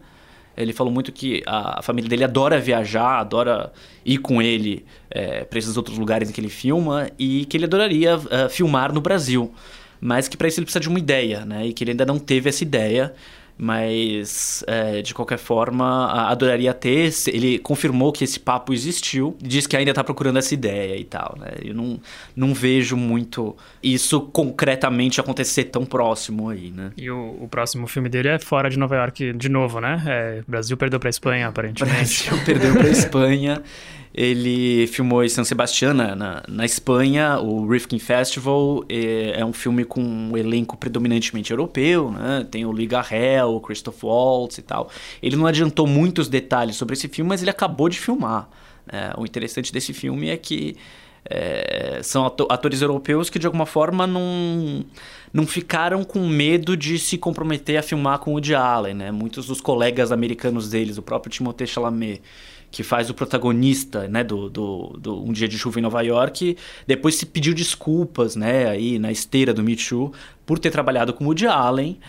Ele 0.57 0.73
falou 0.73 0.93
muito 0.93 1.11
que 1.11 1.43
a, 1.47 1.81
a, 1.81 1.83
família 1.83 2.09
dele 2.09 2.23
adora 2.23 2.61
viajar, 2.61 3.19
adora 3.19 3.73
ir 4.05 4.19
com 4.19 4.41
ele 4.41 4.85
é, 5.11 5.45
para 5.45 5.59
esses 5.59 5.77
outros 5.77 5.99
lugares 5.99 6.31
em 6.31 6.33
que 6.33 6.41
ele 6.41 6.49
filma 6.49 7.11
e 7.19 7.45
que 7.47 7.57
ele 7.57 7.65
adoraria 7.65 8.17
uh, 8.17 8.49
filmar 8.49 8.93
no 8.93 9.01
Brasil, 9.01 9.53
mas 10.01 10.29
que 10.29 10.37
para 10.37 10.47
isso 10.47 10.61
ele 10.61 10.67
precisa 10.67 10.81
de 10.81 10.89
uma 10.89 10.99
ideia, 10.99 11.45
né? 11.45 11.67
E 11.67 11.73
que 11.73 11.83
ele 11.83 11.91
ainda 11.91 12.07
não 12.07 12.21
teve 12.21 12.49
essa 12.49 12.63
ideia 12.63 13.13
mas 13.57 14.65
é, 14.67 15.01
de 15.01 15.15
qualquer 15.15 15.39
forma 15.39 16.11
adoraria 16.29 16.75
ter. 16.75 17.13
Ele 17.29 17.59
confirmou 17.59 18.13
que 18.13 18.25
esse 18.25 18.39
papo 18.39 18.73
existiu, 18.73 19.37
diz 19.41 19.67
que 19.67 19.77
ainda 19.77 19.91
está 19.91 20.03
procurando 20.03 20.39
essa 20.39 20.55
ideia 20.55 20.97
e 20.97 21.05
tal. 21.05 21.37
Né? 21.39 21.49
Eu 21.63 21.75
não, 21.75 22.01
não 22.35 22.55
vejo 22.55 22.97
muito 22.97 23.57
isso 23.83 24.21
concretamente 24.21 25.21
acontecer 25.21 25.65
tão 25.65 25.85
próximo 25.85 26.49
aí, 26.49 26.71
né? 26.71 26.91
E 26.97 27.11
o, 27.11 27.39
o 27.41 27.49
próximo 27.49 27.87
filme 27.87 28.09
dele 28.09 28.29
é 28.29 28.39
fora 28.39 28.69
de 28.69 28.79
Nova 28.79 28.97
York 28.97 29.33
de 29.35 29.49
novo, 29.49 29.81
né? 29.81 30.03
É, 30.07 30.43
Brasil 30.47 30.77
perdeu 30.77 30.99
para 30.99 31.11
Espanha, 31.11 31.49
aparentemente. 31.49 32.29
Brasil 32.29 32.45
perdeu 32.45 32.75
para 32.75 32.89
Espanha. 32.89 33.63
Ele 34.15 34.87
filmou 34.87 35.25
em 35.25 35.29
San 35.29 35.43
Sebastián, 35.43 35.93
na, 35.93 36.43
na 36.47 36.65
Espanha, 36.65 37.41
o 37.41 37.67
Rifkin 37.67 37.99
Festival. 37.99 38.85
É, 38.89 39.41
é, 39.41 39.45
um 39.45 39.53
filme 39.53 39.85
com 39.85 40.01
um 40.01 40.37
elenco 40.37 40.77
predominantemente 40.77 41.51
europeu, 41.51 42.13
né? 42.13 42.47
Tem 42.49 42.65
o 42.65 42.71
Lee 42.71 42.87
Garrel, 42.87 43.57
o 43.57 43.61
Christoph 43.61 44.05
Waltz 44.05 44.59
e 44.59 44.63
tal. 44.63 44.89
Ele 45.21 45.35
não 45.35 45.47
adiantou 45.47 45.85
muitos 45.85 46.29
detalhes 46.29 46.77
sobre 46.77 46.93
esse 46.93 47.09
filme, 47.09 47.29
mas 47.29 47.43
ele 47.43 47.51
acabou 47.51 47.89
de 47.89 47.99
filmar. 47.99 48.49
Né? 48.91 49.13
O 49.19 49.25
interessante 49.25 49.73
desse 49.73 49.93
filme 49.93 50.29
é 50.29 50.37
que 50.37 50.77
é, 51.25 52.01
são 52.03 52.27
atores 52.27 52.83
europeus 52.83 53.31
que 53.31 53.39
de 53.39 53.47
alguma 53.47 53.65
forma 53.65 54.07
não, 54.07 54.85
não 55.33 55.47
ficaram 55.47 56.05
com 56.05 56.21
medo 56.29 56.77
de 56.77 56.99
se 56.99 57.17
comprometer 57.17 57.79
a 57.79 57.83
filmar 57.83 58.19
com 58.19 58.31
o 58.31 58.35
Woody 58.35 58.55
Allen, 58.55 58.95
né? 58.95 59.11
Muitos 59.11 59.47
dos 59.47 59.61
colegas 59.61 60.13
americanos 60.13 60.71
deles, 60.71 60.99
o 60.99 61.03
próprio 61.03 61.33
Timothée 61.33 61.67
Chalamet, 61.67 62.23
que 62.75 62.83
faz 62.83 63.09
o 63.09 63.15
protagonista, 63.15 64.09
né, 64.09 64.25
do, 64.25 64.51
do, 64.51 64.99
do, 64.99 65.23
Um 65.23 65.33
Dia 65.33 65.47
de 65.47 65.57
Chuva 65.57 65.79
em 65.79 65.83
Nova 65.83 66.03
York, 66.03 66.57
depois 66.85 67.15
se 67.15 67.25
pediu 67.25 67.55
desculpas, 67.55 68.35
né, 68.35 68.69
aí 68.69 68.99
na 68.99 69.13
esteira 69.13 69.55
do 69.55 69.63
Me 69.63 69.77
Too, 69.77 70.13
por 70.45 70.59
ter 70.59 70.73
trabalhado 70.73 71.15
com 71.15 71.23
o 71.23 71.29
Woody 71.29 71.47
Allen. 71.47 72.01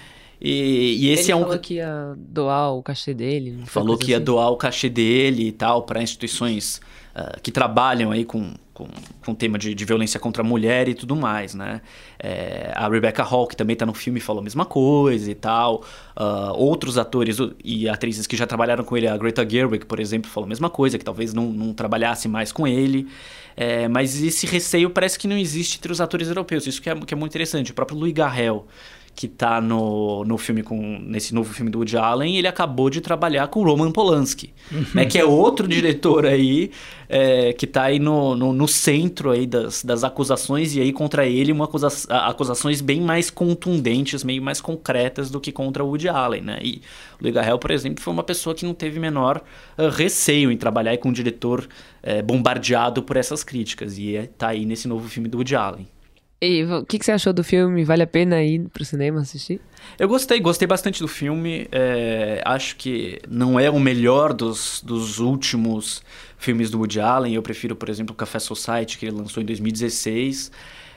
E, 0.42 1.06
e 1.06 1.10
esse 1.10 1.26
Ele 1.26 1.34
é 1.34 1.36
um. 1.36 1.42
falou 1.44 1.60
que 1.60 1.74
ia 1.76 2.16
doar 2.18 2.74
o 2.74 2.82
cachê 2.82 3.14
dele. 3.14 3.62
Falou 3.68 3.96
que 3.96 4.10
ia 4.10 4.18
assim? 4.18 4.26
doar 4.26 4.50
o 4.50 4.58
cachê 4.58 4.90
dele 4.90 5.50
e 5.50 5.52
tal 5.52 5.84
para 5.84 6.02
instituições 6.02 6.82
uh, 7.16 7.40
que 7.44 7.52
trabalham 7.52 8.10
aí 8.10 8.26
com, 8.26 8.52
com, 8.76 8.88
com 9.26 9.34
tema 9.34 9.58
de, 9.58 9.74
de, 9.74 9.86
violência 9.86 10.20
contra 10.20 10.44
a 10.44 10.46
mulher 10.46 10.90
e 10.90 10.94
tudo 10.94 11.16
mais, 11.16 11.56
né? 11.56 11.82
É, 12.20 12.74
a 12.76 12.90
Rebecca 12.90 13.24
Hall, 13.24 13.48
que 13.48 13.56
também 13.56 13.74
está 13.74 13.86
no 13.86 13.94
filme, 13.94 14.20
falou 14.20 14.42
a 14.42 14.44
mesma 14.44 14.66
coisa 14.66 15.32
e 15.32 15.34
tal. 15.34 15.82
Uh, 16.16 16.54
outros 16.54 16.98
atores 16.98 17.38
e 17.64 17.88
atrizes 17.88 18.28
que 18.28 18.36
já 18.36 18.46
trabalharam 18.46 18.84
com 18.84 18.98
ele, 18.98 19.08
a 19.08 19.16
Greta 19.18 19.50
Gerwig, 19.50 19.86
por 19.86 20.00
exemplo, 20.00 20.30
falou 20.30 20.46
a 20.46 20.50
mesma 20.50 20.70
coisa, 20.70 21.00
que 21.00 21.06
talvez 21.06 21.34
não, 21.34 21.46
não 21.46 21.74
trabalhasse 21.74 22.28
mais 22.28 22.52
com 22.52 22.68
ele. 22.68 23.08
É, 23.56 23.88
mas 23.88 24.22
esse 24.22 24.46
receio 24.46 24.90
parece 24.90 25.18
que 25.18 25.28
não 25.28 25.38
existe 25.38 25.78
entre 25.78 25.92
os 25.92 26.02
atores 26.02 26.28
europeus. 26.28 26.68
Isso 26.68 26.82
que 26.82 26.90
é, 26.90 26.96
que 26.96 27.14
é 27.14 27.18
muito 27.18 27.32
interessante. 27.32 27.72
O 27.72 27.74
próprio 27.74 27.98
Louis 27.98 28.14
Garrel, 28.14 28.68
que 29.16 29.28
tá 29.28 29.62
no, 29.62 30.26
no 30.26 30.38
filme 30.38 30.62
com 30.62 31.00
nesse 31.00 31.34
novo 31.34 31.54
filme 31.54 31.72
do 31.72 31.80
Woody 31.80 31.98
Allen, 31.98 32.38
ele 32.38 32.48
acabou 32.48 32.90
de 32.90 33.00
trabalhar 33.00 33.48
com 33.48 33.64
Roman 33.64 33.92
Polanski, 33.92 34.54
né, 34.94 35.06
que 35.06 35.18
é 35.18 35.24
outro 35.24 35.68
diretor 35.68 36.26
aí 36.26 36.70
é, 37.08 37.54
que 37.54 37.66
tá 37.66 37.84
aí 37.84 38.00
no, 38.00 38.36
no, 38.36 38.52
no, 38.52 38.68
centro 38.68 39.32
aí 39.32 39.46
das, 39.48 39.84
das 39.84 40.04
acusações 40.04 40.76
e 40.76 40.82
aí 40.82 40.92
contra 40.92 41.26
ele 41.26 41.52
uma 41.52 41.66
acusa, 41.66 41.88
acusações 42.10 42.82
bem 42.82 43.00
mais 43.00 43.30
contundentes, 43.30 44.24
meio 44.24 44.42
mais 44.42 44.60
concretas 44.60 45.30
do 45.30 45.40
que 45.40 45.52
contra 45.52 45.84
o 45.84 45.88
Woody 45.88 46.10
Allen, 46.10 46.42
né? 46.42 46.60
E 46.62 46.82
o 47.20 47.24
Lee 47.24 47.32
Garrel, 47.32 47.58
por 47.58 47.72
exemplo, 47.72 48.04
foi 48.04 48.12
uma 48.12 48.24
pessoa 48.24 48.54
que 48.54 48.66
não 48.66 48.74
teve 48.74 49.00
menor 49.00 49.42
uh, 49.78 49.90
receio 49.90 50.52
em 50.52 50.58
trabalhar 50.58 50.98
com 50.98 51.10
um 51.10 51.14
diretor 51.14 51.68
uh, 52.04 52.24
bombardeado 52.24 53.02
por 53.02 53.16
essas 53.16 53.44
críticas 53.44 53.98
e 53.98 54.16
é, 54.16 54.26
tá 54.26 54.50
aí 54.50 54.66
nesse 54.66 54.88
novo 54.88 55.08
filme 55.08 55.30
do 55.30 55.38
Woody 55.38 55.56
Allen. 55.56 55.95
E 56.42 56.64
o 56.64 56.86
que, 56.86 57.00
que, 57.00 57.06
você 57.06 57.14
achou 57.14 57.32
do 57.32 57.44
filme? 57.44 57.84
Vale 57.86 58.04
a 58.04 58.08
pena 58.08 58.44
ir 58.44 58.68
pro 58.70 58.84
cinema 58.84 59.22
assistir? 59.22 59.62
Eu 59.98 60.08
gostei, 60.08 60.40
gostei 60.40 60.68
bastante 60.68 61.00
do 61.02 61.08
filme. 61.08 61.68
É, 61.72 62.42
acho 62.46 62.76
que 62.76 63.20
não 63.28 63.60
é 63.60 63.70
o 63.70 63.80
melhor 63.80 64.34
dos, 64.34 64.82
dos 64.84 65.20
últimos 65.20 66.04
filmes 66.38 66.70
do 66.70 66.78
Woody 66.80 67.00
Allen. 67.00 67.34
Eu 67.34 67.42
prefiro, 67.42 67.76
por 67.76 67.90
exemplo, 67.90 68.14
o 68.14 68.18
Café 68.18 68.40
Society, 68.40 68.98
que 68.98 69.06
ele 69.06 69.16
lançou 69.16 69.42
em 69.42 69.46
2016. 69.46 70.52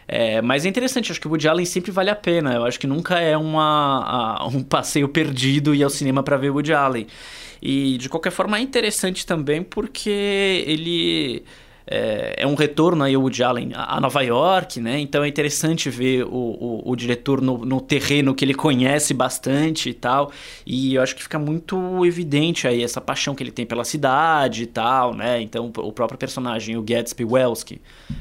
É, 0.09 0.42
mas 0.42 0.64
é 0.64 0.68
interessante, 0.71 1.12
acho 1.12 1.21
que 1.21 1.28
o 1.28 1.30
Woody 1.30 1.47
Allen 1.47 1.66
sempre 1.66 1.92
vale 1.92 2.11
a 2.11 2.16
pena. 2.16 2.54
Eu 2.54 2.64
acho 2.64 2.80
que 2.80 2.87
nunca 2.87 3.21
é 3.21 3.37
uma, 3.37 4.38
a, 4.40 4.47
um 4.49 4.62
passeio 4.62 5.09
perdido 5.09 5.75
ir 5.75 5.85
ao 5.85 5.90
cinema 5.90 6.23
para 6.23 6.37
ver 6.37 6.50
Woody 6.50 6.73
Allen. 6.73 7.07
E 7.62 7.97
de 7.99 8.09
qualquer 8.09 8.30
forma 8.30 8.59
é 8.59 8.61
interessante 8.61 9.25
também 9.25 9.62
porque 9.62 10.64
ele 10.66 11.45
é, 11.90 12.35
é 12.37 12.47
um 12.47 12.54
retorno 12.54 13.02
aí 13.02 13.16
o 13.16 13.23
Woody 13.23 13.42
Allen 13.42 13.71
a 13.75 13.99
Nova 14.00 14.21
York, 14.23 14.78
né? 14.78 14.99
Então 15.00 15.25
é 15.25 15.28
interessante 15.28 15.88
ver 15.88 16.25
o, 16.25 16.28
o, 16.28 16.83
o 16.85 16.97
diretor 16.97 17.40
no, 17.40 17.59
no, 17.64 17.80
terreno 17.80 18.35
que 18.35 18.45
ele 18.45 18.52
conhece 18.52 19.14
bastante 19.14 19.88
e 19.88 19.95
tal. 19.95 20.30
E 20.66 20.95
eu 20.95 21.02
acho 21.02 21.16
que 21.16 21.23
fica 21.23 21.38
muito 21.38 22.04
evidente 22.04 22.68
aí 22.68 22.83
essa 22.83 23.00
paixão 23.00 23.35
que 23.35 23.42
ele 23.42 23.50
tem 23.50 23.64
pela 23.64 23.85
cidade 23.85 24.64
e 24.64 24.66
tal, 24.66 25.14
né? 25.14 25.40
Então 25.40 25.73
o 25.78 25.92
próprio 25.92 26.18
personagem, 26.18 26.76
o 26.76 26.83
Gatsby 26.83 27.25
Wells, 27.25 27.64
que 27.64 27.80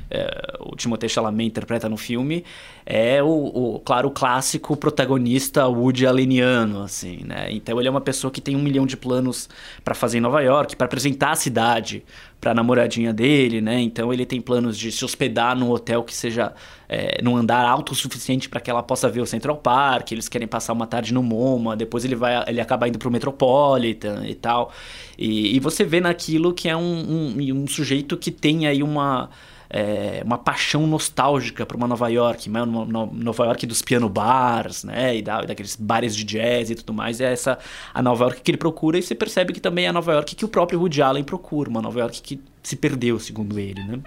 é, 0.10 0.58
o 0.62 0.76
Timothée 0.76 1.10
Chalamet 1.10 1.48
interpreta 1.48 1.90
no 1.90 1.98
filme, 1.98 2.46
é 2.86 3.22
o, 3.22 3.28
o, 3.28 3.80
claro, 3.82 4.08
o 4.08 4.12
clássico 4.12 4.78
protagonista 4.78 5.68
Woody 5.68 6.08
Alleniano, 6.08 6.84
assim, 6.84 7.20
né? 7.26 7.52
Então 7.52 7.78
ele 7.80 7.90
é 7.90 7.92
uma 7.92 8.00
pessoa 8.00 8.32
que 8.32 8.40
tem 8.40 8.56
um 8.56 8.62
milhão 8.62 8.86
de 8.86 8.96
planos 8.96 9.50
para 9.84 9.94
fazer 9.94 10.20
em 10.20 10.22
Nova 10.22 10.42
York, 10.42 10.78
para 10.78 10.86
apresentar 10.86 11.32
a 11.32 11.36
cidade 11.36 12.06
para 12.40 12.54
namoradinha 12.54 13.12
dele, 13.12 13.62
né? 13.62 13.82
Então 13.82 14.14
ele 14.14 14.26
tem 14.26 14.40
planos 14.40 14.78
de 14.78 14.92
se 14.92 15.04
hospedar 15.04 15.58
num 15.58 15.72
hotel 15.72 16.04
que 16.04 16.16
seja 16.16 16.54
é, 16.88 17.20
num 17.24 17.36
andar 17.36 17.66
alto 17.66 17.94
o 17.94 17.96
suficiente 17.96 18.48
para 18.48 18.60
que 18.60 18.70
ela 18.70 18.84
possa 18.84 19.10
ver 19.10 19.22
o 19.22 19.26
Central 19.26 19.58
Park. 19.58 20.12
Eles 20.12 20.30
querem 20.30 20.48
passar 20.48 20.74
uma 20.74 20.86
tarde 20.86 21.14
no 21.14 21.24
MoMA, 21.24 21.76
depois 21.76 22.06
ele 22.06 22.16
vai, 22.16 22.44
ele 22.48 22.62
acaba 22.62 22.88
indo 22.88 23.00
pro 23.00 23.10
Metropolitan 23.10 24.26
e 24.28 24.36
tal. 24.36 24.72
E, 25.18 25.56
e 25.56 25.60
você 25.60 25.84
vê 25.84 26.00
naquilo 26.00 26.54
que 26.54 26.70
é 26.70 26.78
um, 26.78 27.36
um, 27.38 27.64
um 27.64 27.68
sujeito 27.68 28.16
que 28.16 28.32
tem 28.32 28.68
aí 28.68 28.84
uma 28.84 29.30
é, 29.70 30.22
uma 30.26 30.38
paixão 30.38 30.86
nostálgica 30.88 31.66
para 31.66 31.78
uma 31.78 31.88
Nova 31.88 32.08
York, 32.10 32.50
uma, 32.50 32.64
uma, 32.64 33.06
Nova 33.06 33.46
York 33.46 33.66
dos 33.66 33.82
piano 33.82 34.10
bars, 34.10 34.84
né, 34.84 35.18
e 35.18 35.22
da, 35.22 35.42
daqueles 35.42 35.76
bares 35.76 36.16
de 36.16 36.24
jazz 36.24 36.70
e 36.70 36.76
tudo 36.76 36.94
mais, 36.94 37.20
é 37.22 37.32
essa 37.32 37.58
a 37.94 38.02
Nova 38.02 38.26
York 38.26 38.42
que 38.42 38.52
ele 38.52 38.58
procura 38.58 38.98
e 38.98 39.02
você 39.02 39.16
percebe 39.16 39.54
que 39.54 39.60
também 39.60 39.86
é 39.86 39.90
a 39.90 39.94
Nova 39.94 40.14
York 40.14 40.36
que 40.36 40.46
o 40.46 40.48
próprio 40.48 40.80
Woody 40.80 41.02
Allen 41.02 41.24
procura, 41.24 41.70
uma 41.70 41.82
Nova 41.82 42.00
York 42.00 42.22
que 42.22 42.40
se 42.64 42.76
perdeu, 42.76 43.20
segundo 43.20 43.60
ele, 43.60 43.84
né. 43.84 44.00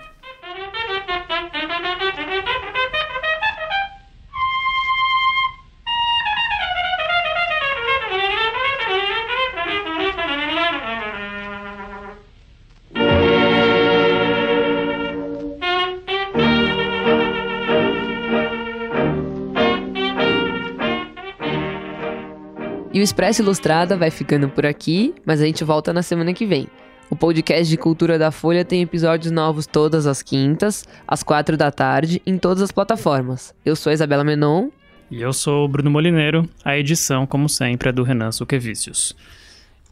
E 23.01 23.03
o 23.03 23.03
Expresso 23.03 23.41
Ilustrada 23.41 23.97
vai 23.97 24.11
ficando 24.11 24.47
por 24.47 24.67
aqui, 24.67 25.15
mas 25.25 25.41
a 25.41 25.47
gente 25.47 25.65
volta 25.65 25.91
na 25.91 26.03
semana 26.03 26.35
que 26.35 26.45
vem. 26.45 26.69
O 27.09 27.17
podcast 27.17 27.67
de 27.67 27.79
cultura 27.79 28.19
da 28.19 28.31
Folha 28.31 28.63
tem 28.63 28.83
episódios 28.83 29.33
novos 29.33 29.67
todas 29.67 30.07
as 30.07 30.21
quintas, 30.21 30.87
às 31.09 31.23
quatro 31.23 31.57
da 31.57 31.71
tarde, 31.71 32.21
em 32.27 32.37
todas 32.37 32.63
as 32.63 32.71
plataformas. 32.71 33.55
Eu 33.65 33.75
sou 33.75 33.89
a 33.89 33.95
Isabela 33.95 34.23
Menon. 34.23 34.69
E 35.11 35.23
eu 35.23 35.33
sou 35.33 35.65
o 35.65 35.69
Bruno 35.69 35.91
Molineiro. 35.91 36.47
A 36.63 36.77
edição, 36.77 37.27
como 37.27 37.49
sempre, 37.49 37.89
é 37.89 37.93
do 37.93 38.03
Renan 38.03 38.33
Suquevicius. 38.33 39.17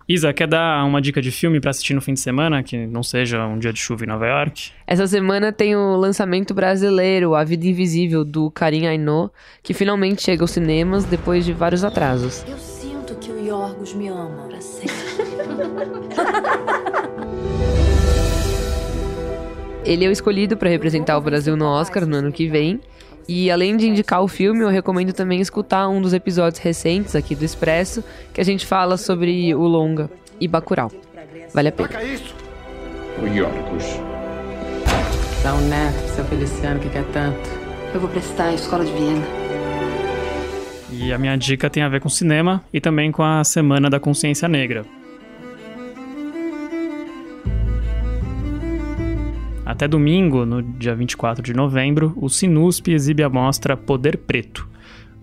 Isa, 0.06 0.30
quer 0.34 0.46
dar 0.46 0.84
uma 0.84 1.00
dica 1.00 1.22
de 1.22 1.30
filme 1.30 1.60
para 1.60 1.70
assistir 1.70 1.94
no 1.94 2.02
fim 2.02 2.12
de 2.12 2.20
semana, 2.20 2.62
que 2.62 2.86
não 2.86 3.02
seja 3.02 3.46
um 3.46 3.58
dia 3.58 3.72
de 3.72 3.78
chuva 3.78 4.04
em 4.04 4.08
Nova 4.08 4.26
York? 4.26 4.70
Essa 4.86 5.06
semana 5.06 5.50
tem 5.50 5.74
o 5.74 5.96
lançamento 5.96 6.52
brasileiro, 6.52 7.34
A 7.34 7.42
Vida 7.42 7.66
Invisível, 7.66 8.22
do 8.22 8.50
Karim 8.50 8.86
Ainô, 8.86 9.30
que 9.62 9.72
finalmente 9.72 10.22
chega 10.22 10.42
aos 10.42 10.50
cinemas 10.50 11.06
depois 11.06 11.46
de 11.46 11.54
vários 11.54 11.84
atrasos. 11.84 12.44
Eu 12.46 12.77
o 13.38 13.46
Yorgos 13.46 13.94
me 13.94 14.08
ama 14.08 14.48
pra 14.48 14.60
sempre. 14.60 14.94
Ele 19.84 20.04
é 20.04 20.08
o 20.08 20.12
escolhido 20.12 20.56
para 20.56 20.68
representar 20.68 21.16
o 21.16 21.20
Brasil 21.20 21.56
no 21.56 21.64
Oscar 21.64 22.04
no 22.04 22.16
ano 22.16 22.32
que 22.32 22.48
vem. 22.48 22.80
E 23.26 23.50
além 23.50 23.76
de 23.76 23.88
indicar 23.88 24.22
o 24.22 24.28
filme, 24.28 24.62
eu 24.62 24.68
recomendo 24.68 25.12
também 25.12 25.40
escutar 25.40 25.88
um 25.88 26.00
dos 26.00 26.12
episódios 26.12 26.60
recentes 26.60 27.14
aqui 27.14 27.34
do 27.34 27.44
Expresso, 27.44 28.02
que 28.32 28.40
a 28.40 28.44
gente 28.44 28.66
fala 28.66 28.96
sobre 28.96 29.54
o 29.54 29.62
longa 29.62 30.10
e 30.40 30.48
Bacurau. 30.48 30.90
Vale 31.54 31.68
a 31.68 31.72
pena. 31.72 31.90
O 33.22 33.26
Yorgos. 33.26 33.84
Dá 35.42 35.54
um 35.54 35.60
neto 35.68 36.02
pro 36.02 36.14
seu 36.14 36.24
Feliciano 36.24 36.80
que 36.80 36.88
quer 36.88 37.04
tanto. 37.12 37.48
Eu 37.94 38.00
vou 38.00 38.10
prestar 38.10 38.46
a 38.46 38.54
escola 38.54 38.84
de 38.84 38.92
Viena. 38.92 39.37
E 41.00 41.12
a 41.12 41.18
minha 41.18 41.36
dica 41.36 41.70
tem 41.70 41.82
a 41.82 41.88
ver 41.88 42.00
com 42.00 42.08
cinema 42.08 42.62
e 42.72 42.80
também 42.80 43.12
com 43.12 43.22
a 43.22 43.44
Semana 43.44 43.88
da 43.88 44.00
Consciência 44.00 44.48
Negra. 44.48 44.84
Até 49.64 49.86
domingo, 49.86 50.44
no 50.44 50.60
dia 50.60 50.96
24 50.96 51.42
de 51.42 51.54
novembro, 51.54 52.12
o 52.16 52.28
Sinusp 52.28 52.88
exibe 52.88 53.22
a 53.22 53.28
mostra 53.28 53.76
Poder 53.76 54.16
Preto. 54.16 54.68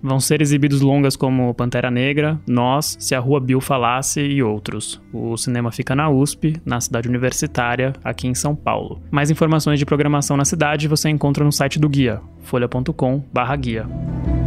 Vão 0.01 0.19
ser 0.19 0.41
exibidos 0.41 0.81
longas 0.81 1.15
como 1.15 1.53
Pantera 1.53 1.91
Negra, 1.91 2.39
Nós, 2.47 2.95
Se 2.99 3.15
a 3.15 3.19
Rua 3.19 3.39
Bill 3.39 3.59
Falasse 3.59 4.21
e 4.21 4.41
outros. 4.41 5.01
O 5.11 5.35
cinema 5.35 5.71
fica 5.71 5.95
na 5.95 6.09
USP, 6.09 6.55
na 6.63 6.79
cidade 6.79 7.09
universitária, 7.09 7.91
aqui 8.03 8.27
em 8.27 8.35
São 8.35 8.55
Paulo. 8.55 9.01
Mais 9.11 9.31
informações 9.31 9.79
de 9.79 9.85
programação 9.85 10.37
na 10.37 10.45
cidade 10.45 10.87
você 10.87 11.09
encontra 11.09 11.43
no 11.43 11.51
site 11.51 11.79
do 11.79 11.89
guia, 11.89 12.21
folha.com/guia. 12.43 14.44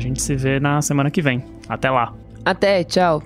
A 0.00 0.02
gente 0.02 0.22
se 0.22 0.34
vê 0.34 0.58
na 0.58 0.80
semana 0.80 1.10
que 1.10 1.20
vem. 1.20 1.44
Até 1.68 1.90
lá. 1.90 2.14
Até, 2.42 2.82
tchau. 2.82 3.22